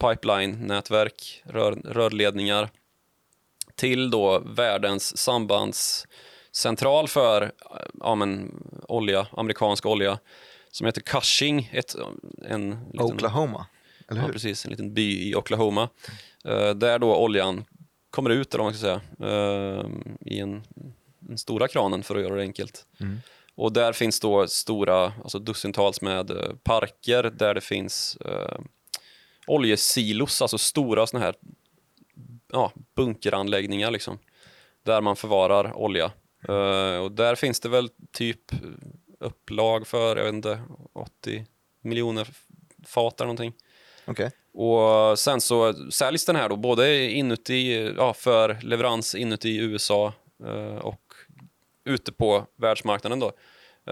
[0.00, 2.70] pipeline-nätverk, rör, rörledningar,
[3.74, 7.50] till då världens sambandscentral för eh,
[8.00, 10.18] ja, men, olja, amerikansk olja,
[10.70, 11.94] som heter Cushing, ett,
[12.44, 13.66] en liten, Oklahoma,
[14.08, 14.32] eller Ja, hur?
[14.32, 14.64] precis.
[14.64, 15.88] En liten by i Oklahoma.
[16.76, 17.64] Där då oljan
[18.16, 19.00] kommer ut, eller man ska säga,
[19.30, 19.86] eh,
[20.20, 20.62] i en,
[21.18, 22.86] den stora kranen för att göra det enkelt.
[23.00, 23.18] Mm.
[23.54, 28.58] Och där finns då stora, alltså dussintals med eh, parker där det finns eh,
[29.46, 31.34] oljesilos, alltså stora såna här
[32.52, 34.18] ja, bunkeranläggningar liksom.
[34.82, 36.12] Där man förvarar olja.
[36.48, 38.52] Eh, och där finns det väl typ
[39.20, 40.60] upplag för, jag vet inte,
[40.92, 41.46] 80
[41.80, 42.28] miljoner
[42.86, 43.52] fat eller någonting.
[44.06, 44.30] Okej.
[44.52, 50.12] Och sen så säljs den här då både inuti, ja, för leverans inuti USA
[50.44, 51.00] eh, och
[51.84, 53.32] ute på världsmarknaden då.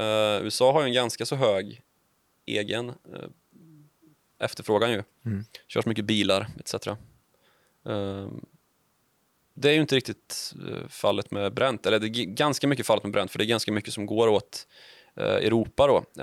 [0.00, 1.82] Eh, USA har ju en ganska så hög
[2.46, 3.28] egen eh,
[4.38, 5.02] efterfrågan ju.
[5.24, 5.44] Mm.
[5.68, 6.74] Körs mycket bilar etc.
[7.86, 8.28] Eh,
[9.54, 13.04] det är ju inte riktigt eh, fallet med Brent, eller det är ganska mycket fallet
[13.04, 14.66] med Brent för det är ganska mycket som går åt
[15.16, 16.22] eh, Europa då.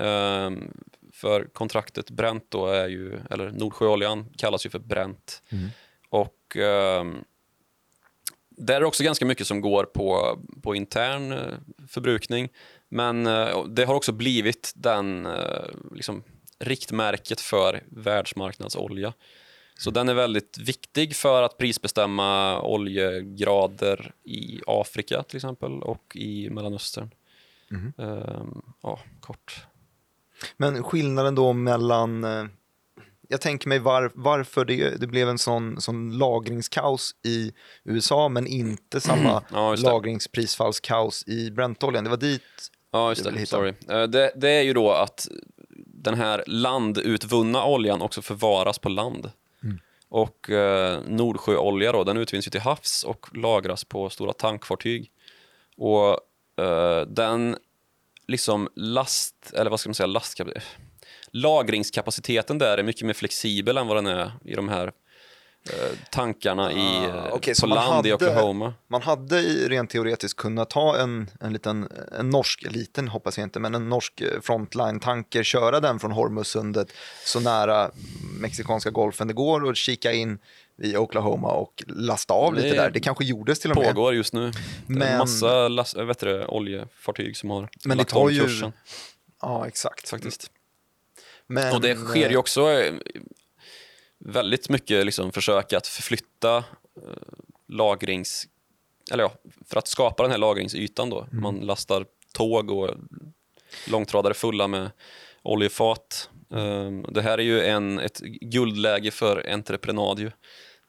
[1.12, 5.42] Eh, för kontraktet Brent då är ju, eller Nordsjöoljan kallas ju för Brent.
[5.48, 5.68] Mm.
[6.08, 7.24] Och ehm,
[8.56, 11.38] där är det också ganska mycket som går på, på intern eh,
[11.88, 12.48] förbrukning.
[12.88, 16.22] Men eh, det har också blivit den eh, liksom,
[16.58, 19.12] riktmärket för världsmarknadsolja.
[19.78, 26.50] Så den är väldigt viktig för att prisbestämma oljegrader i Afrika till exempel och i
[26.50, 27.10] Mellanöstern.
[27.68, 27.92] Mhm.
[27.98, 29.66] Ehm, ja, kort.
[30.56, 32.44] Men skillnaden då mellan, eh,
[33.28, 37.52] jag tänker mig var, varför det, det blev en sån, sån lagringskaos i
[37.84, 42.04] USA men inte samma Ja, lagringsprisfallskaos i Brentoljan.
[42.04, 42.42] Det var dit,
[42.92, 43.46] Ja, just det.
[43.46, 43.72] Sorry.
[43.88, 45.28] Eh, Det, det är ju då att
[45.76, 49.30] den här landutvunna oljan också förvaras på land.
[49.62, 49.78] Mm.
[50.08, 55.10] Och eh, Nordsjöolja då, den utvinns ju till havs och lagras på stora tankfartyg.
[55.76, 56.08] Och
[56.64, 57.56] eh, den
[58.26, 60.64] liksom last, eller vad ska man säga, lastkapacitet.
[61.32, 64.92] Lagringskapaciteten där är mycket mer flexibel än vad den är i de här
[66.10, 68.74] tankarna i, Ah, eh, okej, på land i hade- Oklahoma.
[68.88, 73.46] man hade i- rent teoretiskt kunnat ta en, en liten, en norsk, liten hoppas jag
[73.46, 76.88] inte, men en norsk eh, frontline-tanker, köra den från Hormuzsundet
[77.24, 77.90] så nära
[78.40, 80.38] mexikanska golfen det går och kika in
[80.82, 82.90] i Oklahoma och lasta av lite Det där.
[82.90, 83.86] Det kanske gjordes till och med.
[83.94, 84.52] pågår just nu.
[84.86, 88.20] Det är en massa last, vet du, det, oljefartyg som har Men det lagt tar
[88.20, 88.72] om ju- kursen
[89.42, 90.08] Ja, exakt.
[90.08, 90.50] faktiskt.
[91.46, 92.94] Men, Och det sker ju också eh,
[94.24, 96.62] väldigt mycket liksom, försök att förflytta eh,
[97.68, 98.46] lagrings...
[99.12, 99.32] Eller ja,
[99.68, 101.20] för att skapa den här lagringsytan då.
[101.20, 101.42] Mm.
[101.42, 102.90] Man lastar tåg och
[103.88, 104.90] långtradare fulla med
[105.42, 106.30] oljefat.
[106.50, 110.30] Um, det här är ju en, ett guldläge för entreprenad ju.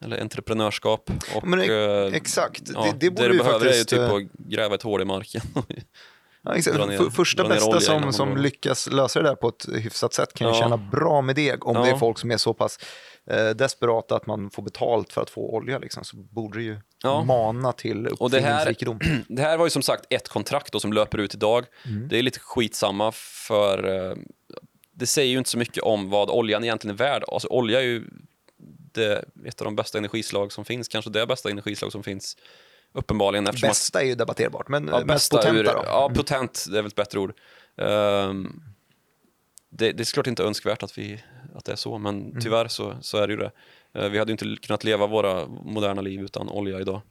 [0.06, 1.10] Eller entreprenörskap.
[1.36, 2.62] Och, Men eh, exakt.
[2.74, 3.94] ja, det, det borde du ju behöver faktiskt...
[3.94, 5.42] är ju eh, typ att gräva ett hål i marken.
[6.46, 10.34] Ja, ner- För- Första bästa som, som lyckas lösa det där på ett hyfsat sätt
[10.34, 10.60] kan ju Ja.
[10.60, 11.66] tjäna bra med deg.
[11.68, 11.84] Om Ja.
[11.84, 12.80] det är folk som är så pass
[13.30, 16.78] eh, desperata att man får betalt för att få olja liksom, så borde det ju
[17.04, 17.24] Ja.
[17.24, 19.00] mana till Och det här- uppfinningsrikedom.
[19.28, 21.66] Det här var ju som sagt ett kontrakt då som löper ut idag.
[21.86, 22.08] Mm.
[22.08, 23.12] Det är lite skitsamma
[23.48, 24.16] för eh,
[24.96, 27.24] det säger ju inte så mycket om vad oljan egentligen är värd.
[27.28, 28.04] Alltså olja är ju
[28.94, 32.38] det, ett av de bästa energislag som finns, kanske det bästa energislag som finns
[32.94, 33.48] uppenbarligen.
[33.48, 35.72] Eftersom att, Bästa är ju debatterbart, men ja, mest bästa potenta ur, då?
[35.72, 35.84] Mm.
[35.86, 37.34] Ja, potent, det är väl ett bättre ord.
[37.78, 38.62] Ehm,
[39.78, 41.24] det, det är såklart inte önskvärt att, vi,
[41.56, 42.42] att det är så, men Mm.
[42.42, 43.52] tyvärr så, så är det ju det.
[43.94, 47.02] Eh, vi hade ju inte kunnat leva våra moderna liv utan olja idag.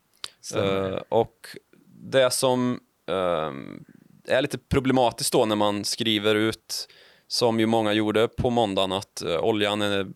[0.55, 3.85] Eh, och det som ehm,
[4.25, 6.89] är lite problematiskt då när man skriver ut,
[7.27, 10.07] som ju många gjorde på måndagen, att eh, oljan är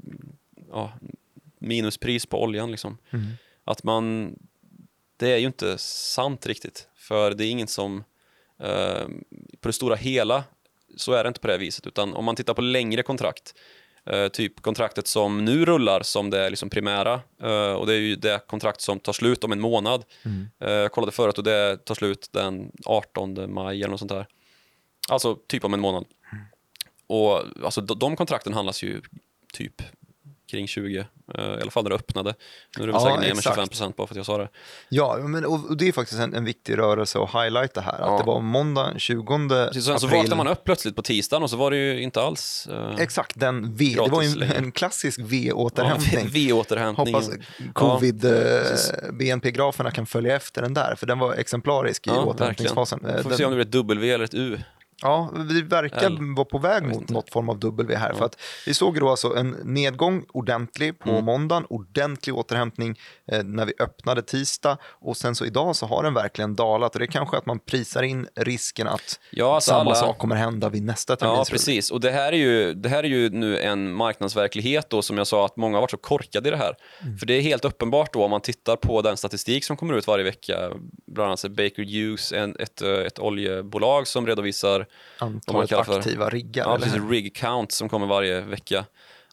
[1.59, 2.71] minuspris på oljan.
[2.71, 2.99] Liksom.
[3.11, 3.27] Mm.
[3.65, 4.37] Att man,
[5.17, 8.05] det är ju inte sant riktigt, för det är ingen som,
[9.61, 10.45] på det stora hela
[10.97, 13.55] så är det inte på det viset, utan om man tittar på längre kontrakt,
[14.07, 17.99] eh, typ kontraktet som nu rullar som det är liksom primära, eh, och det är
[17.99, 20.05] ju det kontrakt som tar slut om en månad.
[20.25, 20.49] Mm.
[20.61, 24.27] Eh, jag kollade förut och det tar slut den 18 maj eller något sånt där.
[25.09, 26.05] Alltså typ om en månad.
[27.07, 29.03] Och alltså, de, de kontrakten handlas ju
[29.53, 29.83] typ
[30.51, 31.05] kring 20, eh,
[31.45, 32.35] i alla fall när det öppnade.
[32.79, 33.57] Nu är det Ja, säkert ner med exakt.
[33.57, 34.49] 25 procent bara för att jag sa det.
[34.89, 37.93] Ja, men, och, det är faktiskt en, en viktig rörelse att highlighta här.
[37.93, 38.19] Att Ja.
[38.19, 40.19] det var måndag 20 Precis, sen så april.
[40.19, 43.33] vaknade man upp plötsligt på tisdagen och så var det ju inte alls eh, Exakt,
[43.41, 46.29] den v, det var en, en klassisk ja, V-återhämtning.
[46.33, 47.15] V-återhämtning.
[47.15, 47.31] Hoppas
[47.73, 52.99] covid-BNP-graferna kan följa efter den där, för den var exemplarisk i Ja, återhämtningsfasen.
[53.03, 53.19] verkligen.
[53.19, 54.59] Eh, Får den- vi se om det blir ett W eller ett U.
[55.03, 56.19] Ja, vi verkar L.
[56.37, 58.13] vara på väg mot något form av W här.
[58.13, 61.25] För att vi såg då alltså en nedgång ordentlig på Mm.
[61.25, 62.99] måndagen, ordentlig återhämtning
[63.33, 66.99] eh, när vi öppnade tisdag och sen så idag så har den verkligen dalat och
[66.99, 70.37] det är kanske att man prisar in risken att Ja, alltså samma alla- sak kommer
[70.37, 71.55] hända vid nästa Ja, terminsrull.
[71.55, 71.91] precis.
[71.91, 75.27] Och det här, är ju, det här är ju nu en marknadsverklighet då, som jag
[75.27, 76.75] sa, att många har varit så korkade i det här.
[77.03, 77.19] Mm.
[77.19, 80.07] För det är helt uppenbart då, om man tittar på den statistik som kommer ut
[80.07, 80.71] varje vecka,
[81.07, 84.86] bland annat Baker Hughes, en, ett, eh, ett oljebolag som redovisar
[85.21, 86.65] man Antalet för- aktiva riggar.
[86.65, 88.85] ja, precis, rig count som kommer varje vecka.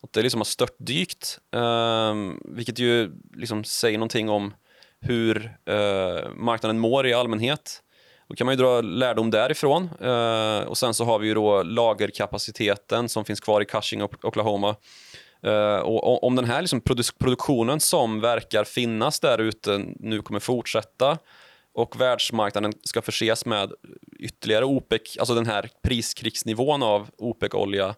[0.01, 4.53] Och det liksom har störtdykt, um, vilket ju liksom säger någonting om
[4.99, 7.79] hur eh, marknaden mår i allmänhet.
[8.27, 9.89] Då kan man ju dra lärdom därifrån.
[10.01, 14.25] Eh, och sen så har vi ju då lagerkapaciteten som finns kvar i Cushing, och
[14.25, 14.75] Oklahoma.
[15.43, 20.39] Eh, och om den här liksom produ- produktionen som verkar finnas där ute nu kommer
[20.39, 21.17] fortsätta
[21.73, 23.71] och världsmarknaden ska förses med
[24.23, 27.95] ytterligare OPEC, alltså den här priskrigsnivån av OPEC-olja,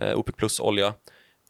[0.00, 0.94] eh, OPEC plus-olja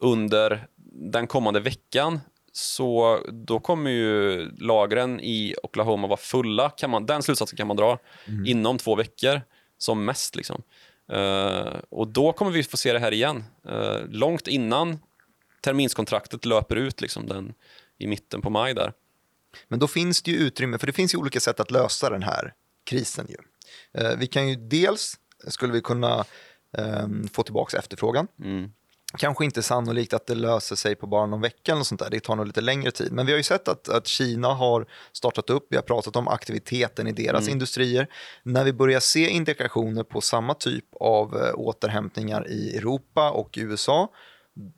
[0.01, 2.21] under den kommande veckan
[2.53, 6.71] så då kommer ju lagren i Oklahoma vara fulla.
[6.71, 7.99] Kan man, den slutsatsen kan man dra
[8.47, 9.41] inom två veckor
[9.79, 10.37] som mest.
[10.37, 10.63] Liksom.
[11.13, 14.99] Eh, och då kommer vi få se det här igen, eh, långt innan
[15.61, 17.55] terminskontraktet löper ut liksom, den,
[17.99, 18.75] i mitten på maj.
[18.75, 18.93] där.
[19.69, 22.23] Men då finns det ju utrymme, för det finns ju olika sätt att lösa den
[22.23, 22.55] här
[22.85, 23.27] krisen.
[23.29, 23.37] Ju.
[23.95, 25.15] Eh, vi kan ju dels,
[25.49, 26.25] skulle vi kunna
[26.79, 28.27] ehm, få tillbaka efterfrågan.
[28.45, 28.71] Mm.
[29.19, 32.11] Kanske inte sannolikt att det löser sig på bara någon vecka eller sånt där.
[32.11, 33.13] Det tar nog lite längre tid.
[33.13, 35.67] Men vi har ju sett att, att Kina har startat upp.
[35.71, 37.53] Vi har pratat om aktiviteten i deras Mm.
[37.53, 38.07] industrier.
[38.43, 44.09] När vi börjar se indikationer på samma typ av eh, återhämtningar i Europa och USA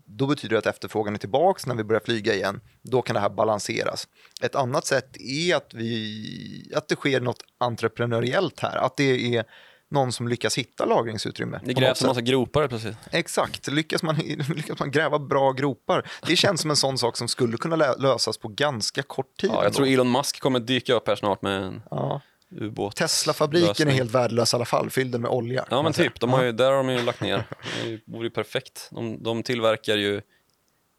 [0.04, 2.60] då betyder det att efterfrågan är tillbaka när vi börjar flyga igen.
[2.82, 4.08] Då kan det här balanseras.
[4.42, 8.76] Ett annat sätt är att, vi, att det sker något entreprenöriellt här.
[8.76, 9.44] Att det är
[9.90, 11.60] någon som lyckas hitta lagringsutrymme.
[11.64, 12.96] Det grävs en massa gropar plötsligt.
[13.10, 14.16] Exakt, lyckas man,
[14.56, 16.10] lyckas man gräva bra gropar.
[16.26, 19.50] Det känns som en sån sak som skulle kunna lösas på ganska kort tid.
[19.50, 19.76] Ja, jag ändå.
[19.76, 22.20] tror Elon Musk kommer dyka upp här snart med en ja.
[22.50, 22.96] Ubåt.
[22.96, 25.64] Tesla-fabriken är helt värdelös i alla fall, fylld med olja.
[25.70, 27.44] Ja men typ, de har ju, där har de ju lagt ner.
[27.84, 28.88] Det vore ju perfekt.
[28.90, 30.20] De, de tillverkar ju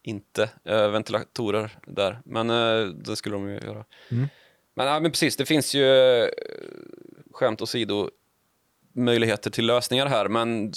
[0.04, 3.86] inte eh, ventilatorer där, men eh, det skulle de ju göra.
[4.12, 4.28] Mm.
[4.76, 5.86] Men, ja, men precis, det finns ju
[6.24, 6.30] eh,
[7.32, 8.10] skämt åsido
[8.94, 10.74] möjligheter till lösningar här, men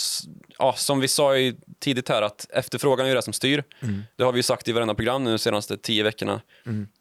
[0.59, 1.33] ja, som vi sa
[1.79, 3.64] tidigt här att efterfrågan är det som styr.
[3.81, 4.03] Mm.
[4.16, 6.40] Det har vi sagt i varenda program nu de senaste tio veckorna.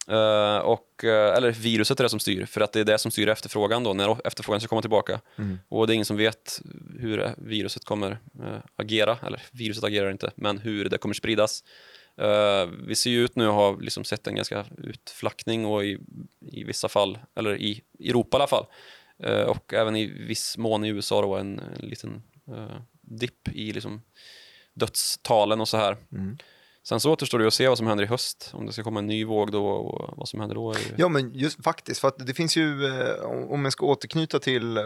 [0.08, 3.12] Eh, och, eh, eller viruset är det som styr, för att det är det som
[3.12, 5.20] styr efterfrågan då, när efterfrågan ska komma tillbaka.
[5.38, 5.60] Mm.
[5.70, 6.62] Och det är ingen som vet
[7.00, 11.64] hur viruset kommer eh, agera, eller viruset agerar inte, men hur det kommer spridas.
[12.88, 15.98] Vi ser ju ut nu att ha liksom sett en ganska utflackning och i,
[16.52, 18.66] i vissa fall, eller i Europa i alla fall,
[19.24, 24.02] och även i viss mån i USA då en, en liten uh, dipp i liksom
[24.74, 25.98] dödstalen och så här.
[26.12, 26.38] Mm.
[26.84, 29.00] Sen så återstår det att se vad som händer i höst, om det ska komma
[29.00, 30.76] en ny våg då och vad som händer då.
[30.98, 34.78] Ja, men just faktiskt, för att det finns ju, eh, om jag ska återknyta till
[34.78, 34.84] eh,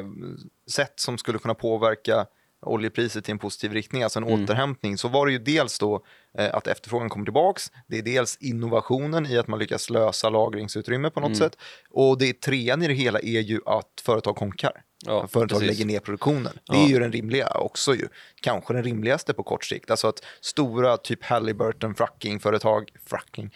[0.69, 2.25] sätt som skulle kunna påverka
[2.61, 4.43] oljepriset i en positiv riktning, alltså en Mm.
[4.43, 6.01] återhämtning, så var det ju dels då eh,
[6.45, 11.19] att efterfrågan kommer tillbaks, det är dels innovationen i att man lyckas lösa lagringsutrymme på
[11.19, 11.39] något Mm.
[11.39, 11.57] sätt,
[11.89, 14.71] och det trean i det hela är ju att företag konkar.
[15.05, 15.77] Ja, företag precis.
[15.77, 16.53] lägger ner produktionen.
[16.53, 16.83] Det Ja.
[16.85, 18.07] är ju den rimliga också ju.
[18.41, 19.91] Kanske den rimligaste på kort sikt.
[19.91, 23.53] Alltså att stora typ Halliburton frackingföretag, fracking,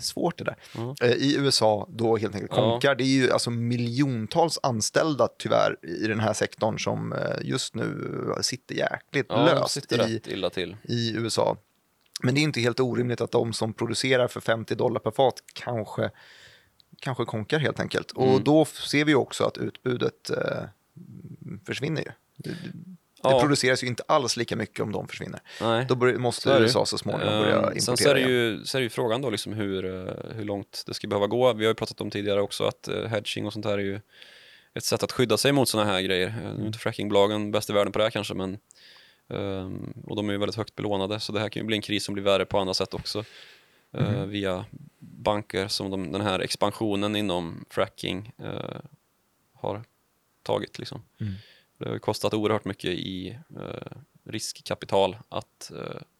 [0.00, 0.94] svårt det där, Ja.
[1.02, 2.70] eh, i USA då helt enkelt Ja.
[2.70, 2.94] konkar.
[2.94, 7.94] Det är ju alltså miljontals anställda tyvärr i den här sektorn som eh, just nu
[8.40, 10.76] sitter jäkligt Ja, löst i, illa till.
[10.82, 11.56] i USA.
[12.24, 15.34] Men det är inte helt orimligt att de som producerar för 50 dollar per fat
[15.52, 16.10] kanske,
[17.00, 18.10] kanske konkar helt enkelt.
[18.10, 18.44] Och Mm.
[18.44, 20.62] då ser vi också att utbudet eh,
[21.66, 22.10] försvinner ju.
[22.36, 22.56] Det, det
[23.30, 23.40] Ja.
[23.40, 25.40] produceras ju inte alls lika mycket om de försvinner.
[25.60, 25.86] Nej.
[25.88, 26.60] Då Så måste det.
[26.64, 29.22] USA så småningom börja importera Sen så är, det ju, så är det ju frågan
[29.22, 31.52] då liksom hur, eh, hur långt det ska behöva gå.
[31.52, 34.00] Vi har ju pratat om tidigare också att eh, hedging och sånt här är ju
[34.74, 36.28] ett sätt att skydda sig mot sådana här grejer.
[36.28, 38.58] Eh, Nu är inte frackingbolagen bäst i världen på det här kanske, men
[39.28, 41.82] ehm, och de är ju väldigt högt belånade, så det här kan ju bli en
[41.82, 43.24] kris som blir värre på andra sätt också.
[43.92, 44.30] eh, Mhm.
[44.30, 44.64] Via
[44.98, 48.80] banker som de, den här expansionen inom fracking eh,
[49.52, 49.82] har
[50.42, 50.78] tagit.
[50.78, 51.02] Liksom.
[51.20, 51.32] Mm.
[51.78, 55.72] Det har kostat oerhört mycket i eh, riskkapital att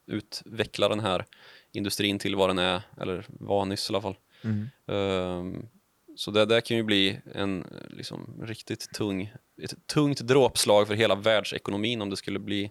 [0.06, 1.24] utveckla den här
[1.72, 4.16] industrin till vad den är, eller var nyss i alla fall.
[4.42, 5.66] Mm.
[6.16, 11.14] Så det där kan ju bli en liksom, riktigt tung, ett tungt dråpslag för hela
[11.14, 12.70] världsekonomin om det skulle bli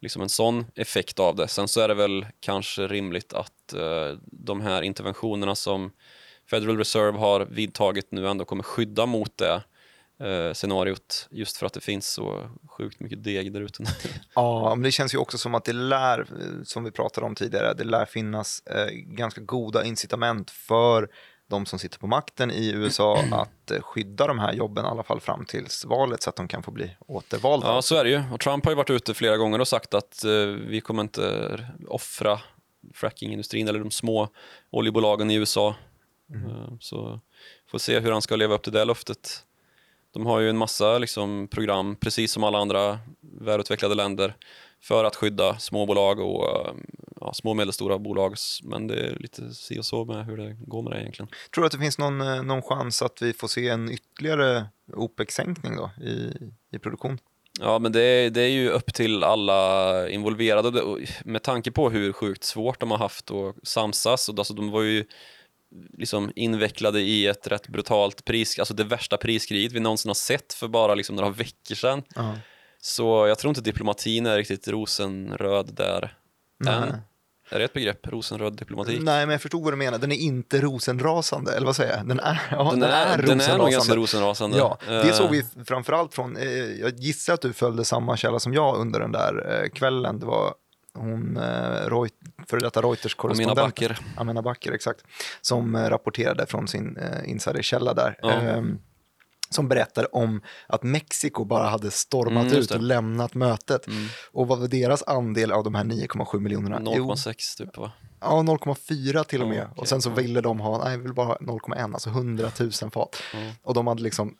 [0.00, 1.48] liksom en sån effekt av det.
[1.48, 5.92] Sen så är det väl kanske rimligt att eh, de här interventionerna som
[6.50, 9.62] Federal Reserve har vidtagit nu ändå kommer skydda mot det
[10.26, 13.84] eh, scenariot just för att det finns så sjukt mycket deg där ute.
[14.34, 17.34] Ja, men det känns ju också som att det lär, eh, som vi pratade om
[17.34, 21.08] tidigare, det lär finnas eh, ganska goda incitament för
[21.52, 25.02] de som sitter på makten i USA att eh, skydda de här jobben i alla
[25.02, 27.66] fall fram tills valet så att de kan få bli återvalda.
[27.66, 28.22] Ja, så är det ju.
[28.32, 31.58] Och Trump har ju varit ute flera gånger och sagt att eh, vi kommer inte
[31.88, 32.40] offra
[32.94, 34.28] frackingindustrin eller de små
[34.70, 35.74] oljebolagen i USA.
[36.34, 37.20] Eh, så
[37.70, 39.44] får se hur han ska leva upp till det löftet.
[40.12, 44.36] De har ju en massa liksom, program, precis som alla andra välutvecklade länder,
[44.80, 46.74] för att skydda småbolag och eh,
[47.24, 48.34] ja, små och medelstora bolag.
[48.62, 51.28] Men det är lite si och så med hur det går med det egentligen.
[51.54, 54.66] Tror du att det finns någon, eh, någon chans att vi får se en ytterligare
[54.92, 56.32] OPEC-sänkning då i,
[56.76, 57.18] i produktion?
[57.60, 60.82] Ja, men det är, det är ju upp till alla involverade
[61.24, 64.28] med tanke på hur sjukt svårt de har haft att samsas.
[64.28, 65.04] Och alltså, de var ju
[65.98, 70.52] liksom invecklade i ett rätt brutalt pris, alltså det värsta priskriget vi någonsin har sett
[70.52, 72.02] för bara liksom några veckor sedan.
[72.14, 72.34] Ja.
[72.80, 76.16] Så jag tror inte diplomatin är riktigt rosenröd där
[76.58, 76.74] Nej.
[76.74, 76.96] än.
[77.52, 78.06] Är det ett begrepp?
[78.06, 78.98] Rosenröd diplomati?
[79.02, 79.98] Nej, men jag förstod vad du menar.
[79.98, 82.08] Den är inte rosenrasande, eller vad säger jag?
[82.08, 83.96] Den är, ja, Den är, den är nog ganska rosenrasande.
[83.96, 84.58] rosenrasande.
[84.58, 88.38] Ja, det Eh, såg vi framförallt från, eh, jag gissar att du följde samma källa
[88.38, 90.20] som jag under den där eh, kvällen.
[90.20, 90.54] Det var
[90.94, 92.12] hon, eh, Reut,
[92.48, 93.56] före detta Amina Reuters-korrespondent.
[93.56, 93.98] Backer.
[94.16, 95.00] Amina Backer, exakt.
[95.40, 98.18] Som rapporterade från sin insiderkälla där.
[98.22, 98.62] Ja.
[99.52, 103.86] Som berättade om att Mexiko bara hade stormat Mm, ut och lämnat mötet.
[103.86, 104.06] Mm.
[104.32, 106.80] Och vad var deras andel av de här 9,7 miljonerna?
[106.96, 107.92] Jo, 0,6 typ va?
[108.20, 109.58] Ja, 0,4 till och med.
[109.58, 112.10] Ja, okej, och sen så ville de ha, nej, vi vill bara ha 0,1, alltså
[112.10, 113.16] 100 000 fat.
[113.32, 113.38] Ja.
[113.62, 114.34] Och de hade liksom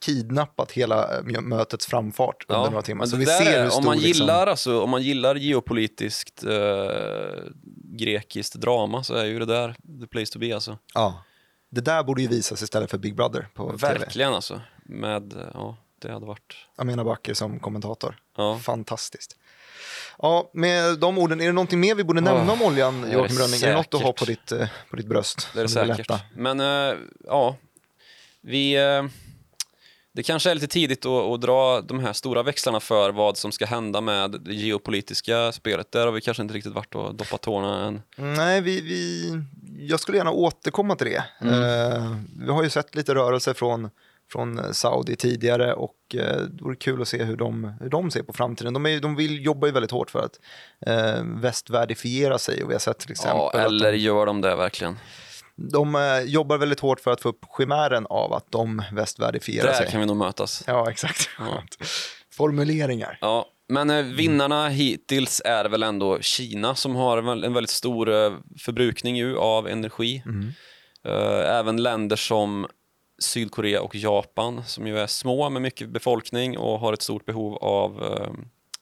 [0.00, 2.98] kidnappat hela eh, mö- mötets framfart under några timmar.
[3.02, 6.44] men Så vi ser hur stor, om, man liksom, gillar, alltså, om man gillar geopolitiskt
[6.44, 6.50] eh,
[7.98, 10.78] grekiskt drama så är ju det där the place to be alltså.
[10.94, 11.22] ja,
[11.70, 13.98] det där borde ju visas istället för Big Brother på tv.
[13.98, 14.60] Verkligen alltså.
[14.84, 16.56] Med, eh, ja, det hade varit...
[16.76, 18.18] Amina Backer som kommentator.
[18.36, 18.58] Ja.
[18.58, 19.36] Fantastiskt.
[20.18, 23.62] Ja, med de orden, är det någonting mer vi borde nämna om oljan, Joakim Rönning?
[23.62, 25.48] Är det något du har på ditt, eh, på ditt bröst?
[25.54, 25.98] Det är det säkert.
[25.98, 26.20] lätta?
[26.34, 27.56] Men eh, ja,
[28.40, 28.76] vi...
[30.16, 33.52] det kanske är lite tidigt att, att dra de här stora växlarna för vad som
[33.52, 35.92] ska hända med det geopolitiska spelet.
[35.92, 38.02] Där har vi kanske inte riktigt varit och doppat tårna än.
[38.16, 39.32] Nej, vi, vi,
[39.78, 41.24] jag skulle gärna återkomma till det.
[41.40, 41.62] Mm.
[41.62, 43.90] Eh, vi har ju sett lite rörelse från,
[44.32, 48.22] från Saudi tidigare och eh, det vore kul att se hur de, hur de ser
[48.22, 48.72] på framtiden.
[48.72, 50.40] De, är, de vill, jobbar ju väldigt hårt för att
[50.86, 54.96] eh, västvärdifiera sig och vi har sett till exempel Ja, eller gör de det verkligen?
[55.56, 59.74] De, eh, jobbar väldigt hårt för att få upp chimären av att de västvärdifierar Där
[59.74, 59.90] sig.
[59.90, 60.64] kan vi nog mötas.
[60.66, 61.28] Ja, exakt.
[61.38, 61.62] Ja.
[62.32, 63.18] Formuleringar.
[63.20, 67.70] Ja, men eh, vinnarna hittills är väl ändå Kina som har en väl- en väldigt
[67.70, 70.22] stor eh, förbrukning ju av energi.
[71.04, 72.66] Eh, Även länder som
[73.18, 77.54] Sydkorea och Japan som ju är små med mycket befolkning och har ett stort behov
[77.56, 78.00] av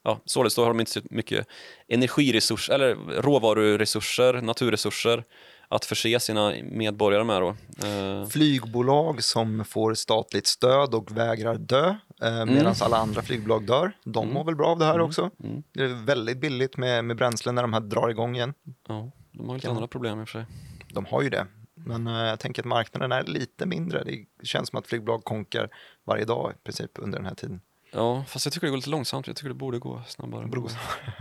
[0.06, 1.46] Ja, således har de inte så mycket
[1.88, 5.24] energiresurser, eller råvaruresurser, naturresurser
[5.68, 7.42] att förse sina medborgare med.
[7.42, 7.48] Då.
[7.88, 11.88] Eh, Flygbolag som får statligt stöd och vägrar dö
[12.22, 13.92] eh, medan alla andra flygbolag dör.
[14.04, 15.30] De mår väl bra av det här också.
[15.44, 15.62] mm.
[15.72, 18.54] Det är väldigt billigt med, med bränsle när de här drar igång igen.
[18.88, 20.46] ja, de har lite andra problem i och för sig.
[20.92, 21.46] De har ju det.
[21.74, 24.04] Men eh, jag tänker att marknaden är lite mindre.
[24.04, 25.68] Det känns som att flygbolag konkar
[26.06, 27.60] varje dag i princip under den här tiden.
[27.92, 29.26] Ja, fast jag tycker det går lite långsamt.
[29.26, 30.46] Jag tycker det borde gå snabbare.
[30.46, 30.68] Borde gå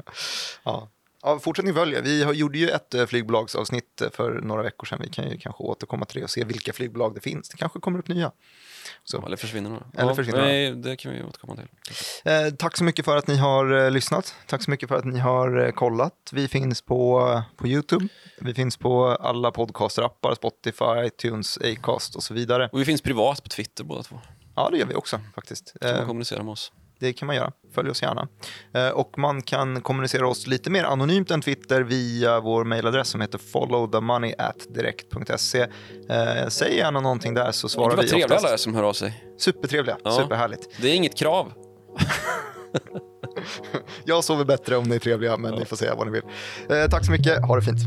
[0.64, 0.90] Ja.
[1.26, 2.02] Ja, fortsättning följer.
[2.02, 5.00] Vi gjorde ju ett eh, flygbolagsavsnitt eh, för några veckor sedan.
[5.02, 7.50] Vi kan ju kanske återkomma till det och se vilka flygbolag det finns.
[7.50, 8.32] Det kanske kommer upp nya.
[9.04, 9.26] Så.
[9.26, 9.86] Eller försvinner några.
[9.98, 11.68] Eller ja, försvinner nej, Det kan vi återkomma till.
[12.26, 14.36] Eh, tack så mycket för att ni har eh, lyssnat.
[14.48, 16.30] Tack så mycket för att ni har kollat.
[16.32, 18.08] Vi finns på, på YouTube.
[18.42, 22.70] Vi finns på alla podcasterappar, Spotify, iTunes, Acast och så vidare.
[22.72, 24.20] Och vi finns privat på Twitter båda två.
[24.56, 25.74] Ja, det gör vi också faktiskt.
[25.82, 26.72] Kan man kommunicera med oss.
[27.04, 27.52] Det kan man göra.
[27.76, 28.28] Följ oss gärna.
[28.74, 33.22] Eh, och man kan kommunicera oss lite mer anonymt än Twitter via vår mejladress som
[33.22, 35.62] heter followthemoney@direkt.se.
[36.10, 38.64] Eh, säg gärna någonting där så svarar vi trevliga alla oftast.
[38.64, 39.24] som hör av sig.
[39.40, 40.12] Supertrevliga, Ja.
[40.12, 40.70] superhärligt.
[40.82, 41.52] Det är inget krav.
[44.06, 46.22] Jag sover bättre om ni är trevliga, men ni får säga vad ni vill.
[46.78, 47.80] Eh, tack så mycket, ha det fint.